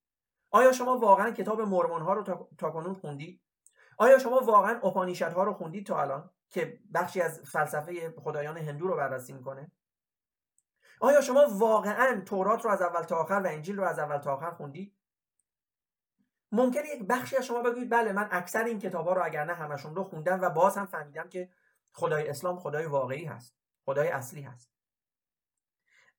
[0.52, 3.42] آیا شما واقعا کتاب مرمون ها رو تا, کنون خوندید
[4.02, 8.88] آیا شما واقعا اپانیشد ها رو خوندید تا الان که بخشی از فلسفه خدایان هندو
[8.88, 9.72] رو بررسی می‌کنه؟
[11.00, 14.34] آیا شما واقعا تورات رو از اول تا آخر و انجیل رو از اول تا
[14.34, 14.98] آخر خوندید؟
[16.52, 19.54] ممکنه یک بخشی از شما بگویید بله من اکثر این کتاب ها رو اگر نه
[19.54, 21.50] همشون رو خوندم و باز هم فهمیدم که
[21.92, 24.72] خدای اسلام خدای واقعی هست خدای اصلی هست.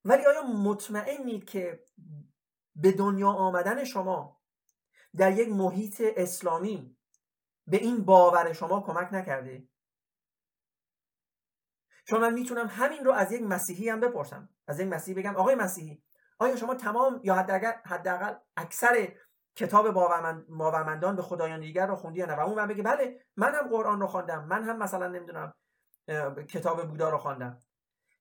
[0.05, 1.85] ولی آیا مطمئنید که
[2.75, 4.41] به دنیا آمدن شما
[5.17, 6.97] در یک محیط اسلامی
[7.67, 9.67] به این باور شما کمک نکرده
[12.05, 14.49] چون من می‌تونم همین رو از یک مسیحی هم بپرسم.
[14.67, 16.03] از یک مسیحی بگم آقای مسیحی
[16.39, 17.35] آیا شما تمام یا
[17.85, 19.15] حداقل اکثر
[19.55, 23.55] کتاب باورمندان به خدایان دیگر رو خوندی یا نه؟ و اون من بگه بله من
[23.55, 24.45] هم قرآن رو خواندم.
[24.45, 25.53] من هم مثلا نمی‌دونم
[26.49, 27.59] کتاب بودا رو خواندم.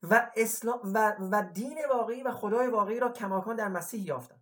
[0.03, 4.41] و اسلام و, و دین واقعی و خدای واقعی را کماکان در مسیح یافتم.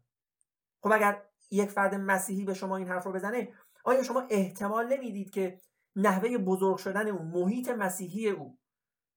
[0.82, 3.54] خب اگر یک فرد مسیحی به شما این حرف رو بزنه
[3.84, 5.60] آیا شما احتمال نمی‌دید که
[5.96, 8.58] نحوه بزرگ شدن او محیط مسیحی او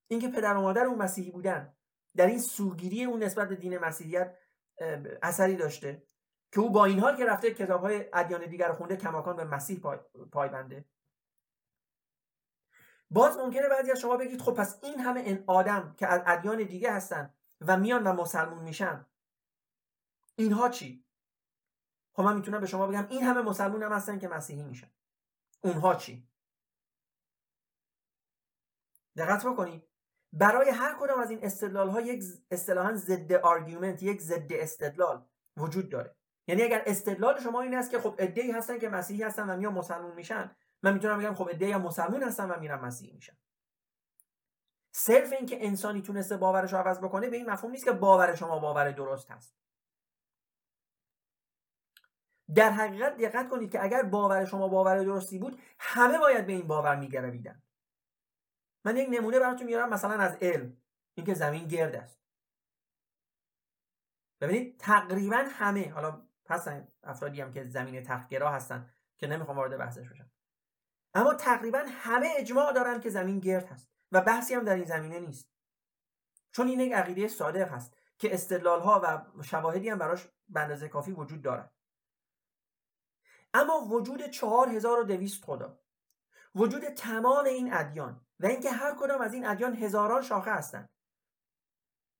[0.08, 1.74] اینکه پدر و مادر اون مسیحی بودن
[2.16, 4.38] در این سوگیری اون نسبت به دین مسیحیت
[5.22, 6.02] اثری داشته
[6.52, 9.44] که او با این حال که رفته کتاب های ادیان دیگر رو خونده کماکان به
[9.44, 9.98] مسیح پای,
[10.32, 10.84] پای بنده؟
[13.10, 16.62] باز ممکنه بعضی از شما بگید خب پس این همه این آدم که از ادیان
[16.62, 19.06] دیگه هستن و میان و مسلمون میشن
[20.36, 21.03] اینها چی؟
[22.14, 24.90] خب من می‌تونم به شما بگم این همه مسلمون هم هستن که مسیحی میشن.
[25.60, 26.28] اونها چی؟
[29.16, 29.88] دقت بکنید.
[30.32, 35.88] برای هر کدام از این استدلال ها یک اصطلاحا ضد argument یک ضد استدلال وجود
[35.88, 36.16] داره.
[36.46, 39.72] یعنی اگر استدلال شما این است که خب عده‌ای هستن که مسیحی هستن و میان
[39.72, 43.36] مسلمون میشن من می‌تونم بگم خب هم مسلمون هستن و میرن مسیحی میشن.
[44.92, 48.58] صرف اینکه انسانی تونسته باورش رو عوض بکنه به این مفهوم نیست که باور شما
[48.58, 49.56] باور درست هست.
[52.54, 56.66] در حقیقت دقت کنید که اگر باور شما باور درستی بود همه باید به این
[56.66, 57.62] باور میگرویدن.
[58.84, 60.76] من یک نمونه براتون میارم مثلا از علم.
[61.14, 62.20] اینکه زمین گرد است.
[64.40, 70.08] ببینید تقریبا همه حالا هستن افرادی هم که زمین تختگرا هستن که نمی‌خوام وارد بحثش
[70.08, 70.30] بشم.
[71.14, 75.20] اما تقریبا همه اجماع دارن که زمین گرد هست و بحثی هم در این زمینه
[75.20, 75.48] نیست.
[76.52, 80.88] چون این یک عقیده صادق هست که استدلال ها و شواهدی هم براش به اندازه
[80.88, 81.70] کافی وجود دارن.
[83.54, 85.80] اما وجود 4200 خدا
[86.54, 90.90] وجود تمام این ادیان و اینکه هر کدام از این ادیان هزاران شاخه هستند.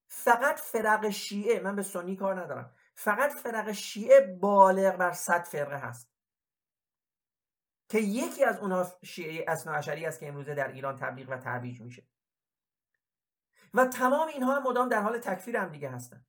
[0.08, 2.74] فقط فرق شیعه من به سنی کار ندارم.
[2.94, 6.10] فقط فرق شیعه بالغ بر صد فرقه هست.
[7.88, 12.06] که یکی از اونها شیعه اصنا است که امروزه در ایران تبلیغ و ترویج میشه.
[13.74, 16.26] و تمام اینها مدام در حال تکفیر هم دیگه هستن.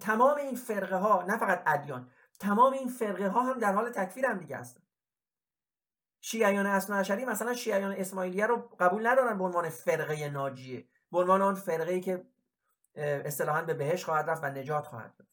[0.00, 2.10] تمام این فرقه ها نه فقط ادیان
[2.42, 4.82] تمام این فرقه ها هم در حال تکفیر هم دیگه هستن.
[6.20, 10.88] شیعیان اصنا عشری مثلا شیعیان اسماعیلیه رو قبول ندارن به عنوان فرقه ناجیه.
[11.12, 12.26] به عنوان آن فرقه ای که
[12.96, 15.32] اصطلاحا به بهش خواهد رفت و نجات خواهد رفت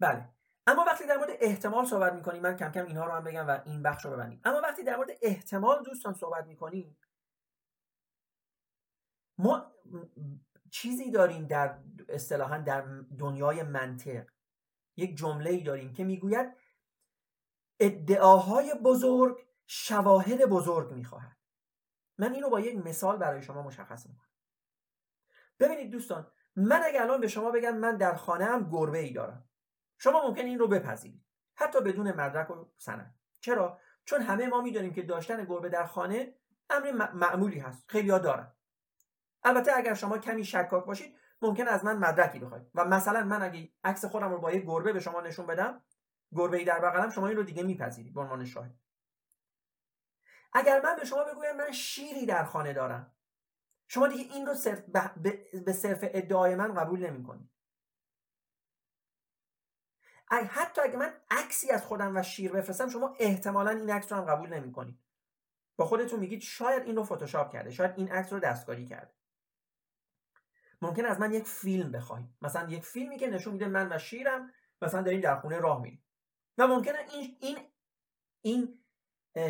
[0.00, 0.28] بله.
[0.66, 3.60] اما وقتی در مورد احتمال صحبت می‌کنیم من کم کم اینها رو هم بگم و
[3.64, 4.40] این بخش رو ببندیم.
[4.44, 6.98] اما وقتی در مورد احتمال دوستان صحبت می‌کنیم
[9.38, 9.72] ما
[10.76, 12.80] چیزی داریم در اصطلاحا در
[13.18, 14.26] دنیای منطق.
[14.96, 16.56] یک جمله ای داریم که می‌گوید
[17.80, 21.36] ادعاهای بزرگ شواهد بزرگ می‌خواهد.
[22.18, 24.28] من اینو با یک مثال برای شما مشخص می‌کنم.
[25.60, 29.48] ببینید دوستان من اگر الان به شما بگم من در خانه هم گربه ای دارم.
[29.98, 31.24] شما ممکن این رو بپذیرید.
[31.54, 33.14] حتی بدون مدرک و سند.
[33.40, 36.34] چرا؟ چون همه ما می‌دونیم که داشتن گربه در خانه
[36.70, 37.84] امر معمولی هست.
[37.88, 38.55] خیلی ها دارن.
[39.46, 42.66] البته اگر شما کمی شکاک باشید ممکن از من مدرکی بخواید.
[42.74, 45.82] و مثلا من اگه عکس خودم رو با یک گربه به شما نشون بدم
[46.32, 48.74] گربه ای در بغلم شما این رو دیگه میپذیرید به عنوان شاهد.
[50.52, 53.16] اگر من به شما بگویم من شیری در خانه دارم
[53.88, 54.80] شما دیگه این رو صرف
[55.64, 57.50] به صرف ادعای من قبول نمی‌کنید.
[60.30, 64.24] حتی اگه من عکسی از خودم و شیر بفرستم شما احتمالا این عکس رو هم
[64.24, 64.98] قبول نمی‌کنید.
[65.76, 69.15] با خودتون میگید شاید این رو فتوشاپ کرده شاید این عکس رو دستکاری کرده.
[70.82, 74.52] ممکن از من یک فیلم بخواید مثلا یک فیلمی که نشون میده من و شیرم
[74.82, 76.04] مثلا داریم در خونه راه میریم.
[76.58, 77.58] و ممکنه این این
[78.40, 78.78] این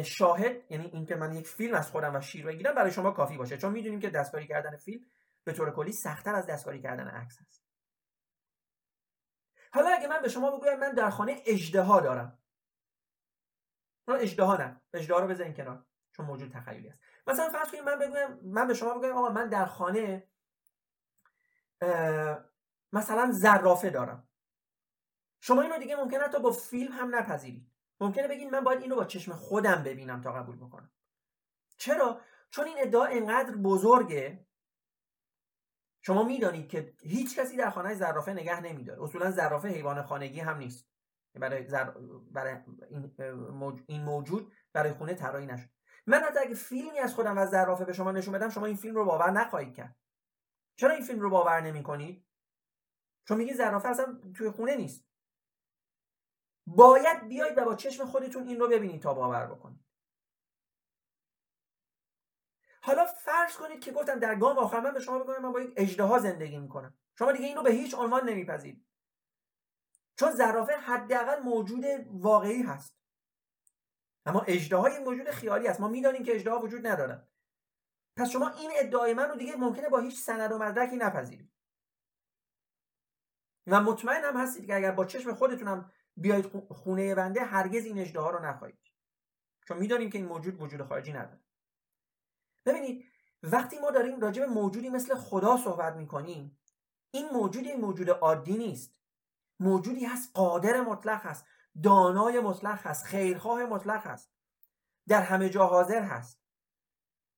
[0.04, 3.56] شاهد یعنی اینکه من یک فیلم از خودم و شیر بگیرم برای شما کافی باشه.
[3.56, 5.04] چون می‌دونیم که دستکاری کردن فیلم
[5.44, 7.66] به طور کلی سختتر از دستکاری کردن عکس است.
[9.72, 12.38] حالا اگه من به شما بگویم من در خانه اجدها دارم.
[14.08, 14.80] من اجدها نه.
[14.94, 17.00] اجدها رو بذارین کنار چون موجود تخیلی است.
[17.26, 20.28] مثلا فرض کنید من بگویم من به شما بگویم آقا من در خانه
[22.92, 24.28] مثلا زرافه دارم.
[25.40, 29.04] شما اینو دیگه ممکنه حتی با فیلم هم نپذیرید ممکنه بگید من باید اینو با
[29.04, 30.90] چشم خودم ببینم تا قبول بکنم.
[31.76, 32.20] چرا؟
[32.50, 34.46] چون این ادعا انقدر بزرگه.
[36.02, 39.02] شما می‌دانید که هیچ کسی در خانه زرافه نگه نمیداره.
[39.02, 40.88] اصولا زرافه حیوان خانگی هم نیست.
[41.34, 41.90] برای, زر...
[42.30, 42.56] برای
[43.86, 45.68] این موجود برای خونه طراحی نشد.
[46.06, 48.94] من حتی اگه فیلمی از خودم و زرافه به شما نشون بدم شما این فیلم
[48.94, 49.96] رو باور نخواهید کرد.
[50.76, 52.26] چرا این فیلم رو باور نمی کنید؟
[53.28, 55.06] چون میگی زرافه اصلا توی خونه نیست.
[56.66, 59.86] باید بیاید و با چشم خودتون این رو ببینید تا باور بکنید.
[62.82, 65.74] حالا فرض کنید که گفتم در گام آخر من به شما بگم من با یک
[65.76, 66.98] اجدها زندگی می‌کنم.
[67.18, 68.86] شما دیگه اینو به هیچ عنوان نمیپذیرید.
[70.18, 72.96] چون زرافه حداقل موجود واقعی هست.
[74.26, 77.28] اما اجدهای موجود خیالی است ما می‌دانیم که اجدها وجود ندارد
[78.16, 81.52] پس شما این ادعای من رو دیگه ممکنه با هیچ سند و مدرکی نپذیرید.
[83.66, 88.30] و مطمئن هم هستید که اگر با چشم خودتونم بیاید خونه بنده هرگز این اجدها
[88.30, 88.78] رو نخواهید
[89.68, 91.40] چون می‌دانیم که این موجود وجود خارجی نداره.
[92.66, 93.04] ببینید
[93.42, 96.58] وقتی ما داریم راجع به موجودی مثل خدا صحبت می‌کنیم
[97.10, 99.00] این موجودی موجود عادی نیست.
[99.60, 101.46] موجودی هست قادر مطلق هست
[101.82, 104.30] دانای مطلق هست خیرخواه مطلق هست.
[105.08, 106.45] در همه جا حاضر هست.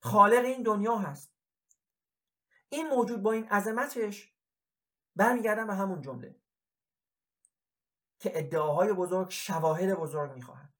[0.00, 1.34] خالق این دنیا هست.
[2.68, 4.34] این موجود با این عظمتش
[5.16, 6.36] برمیگردن به همون جمله
[8.18, 10.74] که ادعاهای بزرگ شواهد بزرگ می‌خواهند.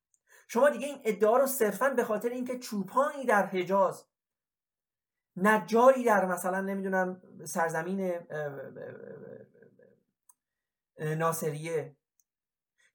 [0.49, 4.07] شما دیگه این ادعا رو صرفا به خاطر اینکه چوپانی در حجاز
[5.37, 8.27] نجاری در مثلا نمی‌دونم سرزمین
[10.99, 11.97] ناصریه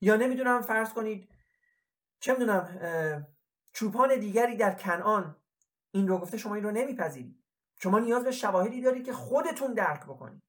[0.02, 1.30] یا نمی‌دونم فرض کنید
[2.20, 3.28] چه می‌دونم
[3.74, 5.43] چوپان دیگری در کنعان
[5.94, 7.44] این رو گفته شما این رو نمیپذیرید.
[7.80, 10.44] شما نیاز به شواهدی دارید که خودتون درک بکنید.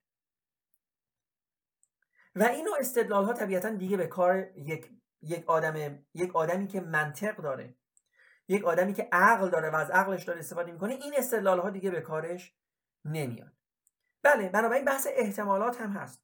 [2.35, 4.91] و اینو استدلال ها طبیعتا دیگه به کار یک
[5.23, 7.75] یک آدم یک آدمی که منطق داره
[8.49, 11.91] یک آدمی که عقل داره و از عقلش داره استفاده می‌کنه این استدلال ها دیگه
[11.91, 12.55] به کارش
[13.05, 13.53] نمیاد.
[14.23, 16.23] بله بنابراین بحث احتمالات هم هست.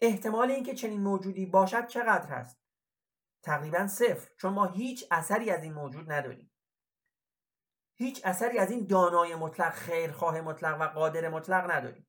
[0.00, 2.60] احتمال اینکه چنین موجودی باشد چقدر هست؟
[3.42, 6.47] تقریبا صفر چون ما هیچ اثری از این موجود نداریم.
[7.98, 12.06] هیچ اثری از این دانای مطلق خیرخواه مطلق و قادر مطلق نداریم.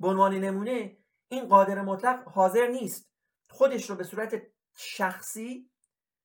[0.00, 3.10] به عنوان نمونه این قادر مطلق حاضر نیست
[3.50, 4.42] خودش رو به صورت
[4.76, 5.70] شخصی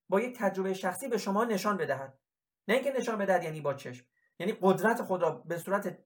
[0.09, 2.19] با یک تجربه شخصی به شما نشان بدهد.
[2.67, 4.05] نه اینکه نشان بدهد یعنی با چشم.
[4.39, 5.97] یعنی قدرت خود را به صورت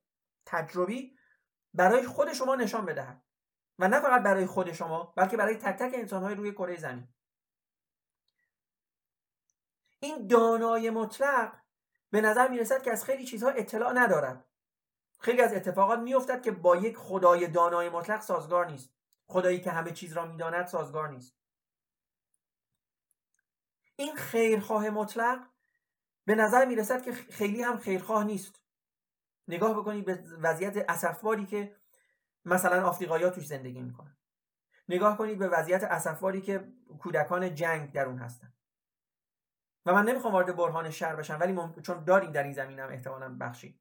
[0.46, 1.18] تجربی
[1.74, 3.24] برای خود شما نشان بدهد.
[3.80, 7.08] و نه فقط برای خود شما بلکه برای تک تک انسانهای روی کره زمین.
[10.00, 11.65] این دانای مطلق
[12.16, 14.46] به نظر می رسد که از خیلی چیزها اطلاع ندارد.
[15.20, 18.94] خیلی از اتفاقات میافتد که با یک خدای دانای مطلق سازگار نیست.
[19.28, 21.38] خدایی که همه چیز را می‌داند سازگار نیست.
[23.96, 25.48] این خیرخواه مطلق
[26.26, 28.62] به نظر می رسد که خیلی هم خیرخواه نیست.
[29.48, 31.76] نگاه بکنید به وضعیت اسفباری که
[32.46, 34.18] مثلا آفریقایی توش زندگی می‌کنن.
[34.90, 38.55] نگاه کنید به وضعیت اسفباری که کودکان جنگ در اون هستن.
[39.86, 43.38] و من نمی‌خوام وارد برهان شهر بشم ولی چون داریم در این زمین هم احتمالا
[43.40, 43.80] بخشی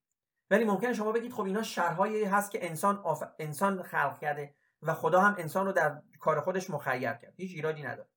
[0.50, 3.22] ولی ممکنه شما بگید خب اینا شهرهایی هست که انسان آف...
[3.38, 7.34] انسان خلق کرده و خدا هم انسان رو در کار خودش مخیر کرد.
[7.36, 8.08] هیچ ایرادی نداره.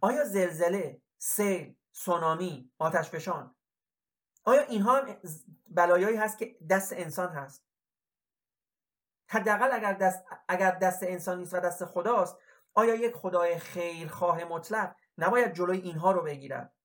[0.00, 3.54] آیا زلزله سیل سونامی آتش فشان
[4.44, 5.02] آیا اینها
[5.70, 7.66] بلایایی هست که دست انسان هست؟
[9.28, 12.38] حداقل اگر دست اگر دست انسان نیست و دست خداست
[12.74, 16.75] آیا یک خدای خیرخواه مطلق نباید جلوی اینها رو بگیرد؟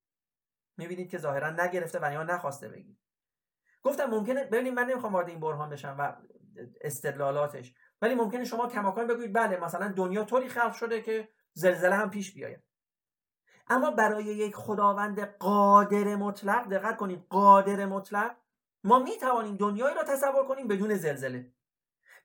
[0.81, 2.97] می‌بینید که ظاهرا نگرفته و یا نخواسته بگیر
[3.83, 6.13] گفتم ممکنه ببینید من نمی‌خوام وارد این برهان بشم و
[6.81, 12.09] استدلالاتش ولی ممکنه شما کماکان بگویید بله مثلا دنیا طوری خلق شده که زلزله هم
[12.09, 12.63] پیش بیاید.
[13.67, 18.35] اما برای یک خداوند قادر مطلق دقت کنید قادر مطلق
[18.83, 21.53] ما می توانیم دنیایی را تصور کنیم بدون زلزله.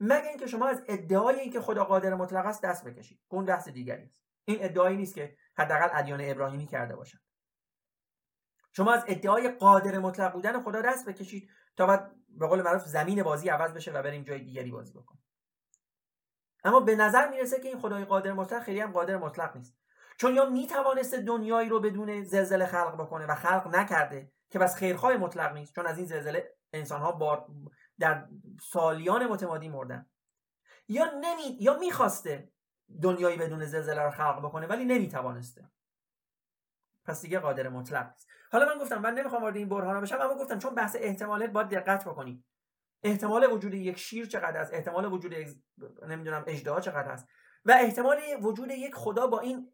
[0.01, 3.21] مگه اینکه شما از ادعای اینکه خدا قادر مطلق است دست بکشید.
[3.29, 4.23] اون دست دیگری است.
[4.45, 7.26] این ادعایی نیست که حداقل ادیان ابراهیمی کرده باشند
[8.77, 13.23] شما از ادعای قادر مطلق بودن خدا دست بکشید تا بعد به قول معروف زمین
[13.23, 15.25] بازی عوض بشه و بریم جای دیگری بازی بکنیم.
[16.65, 19.77] اما به نظر می‌رسه که این خدای قادر مطلق خیلی هم قادر مطلق نیست.
[20.19, 25.17] چون یا می‌توانسته دنیایی رو بدون زلزله خلق بکنه و خلق نکرده که بس خیرخواه
[25.17, 27.47] مطلق نیست چون از این زلزله انسان ها بار
[27.99, 28.29] در
[28.73, 30.07] سالیان متمادی مردن.
[30.89, 32.53] یا نمی یا می‌خواسته
[33.03, 35.71] دنیایی بدون زلزله رو خلق بکنه ولی نمی‌توانسته.
[37.05, 38.29] پس دیگه قادر مطلق نیست.
[38.53, 41.69] حالا من گفتم من نمی‌خوام وارد این برهانا بشم اما گفتم چون بحث احتمالات باید
[41.69, 42.45] دقت بکنید
[43.03, 45.49] احتمال وجود یک شیر چقدر است؟ احتمال وجود یک
[46.09, 47.29] نمی‌دونم اجدها چقدر است؟
[47.65, 49.73] و احتمال وجود یک خدا با این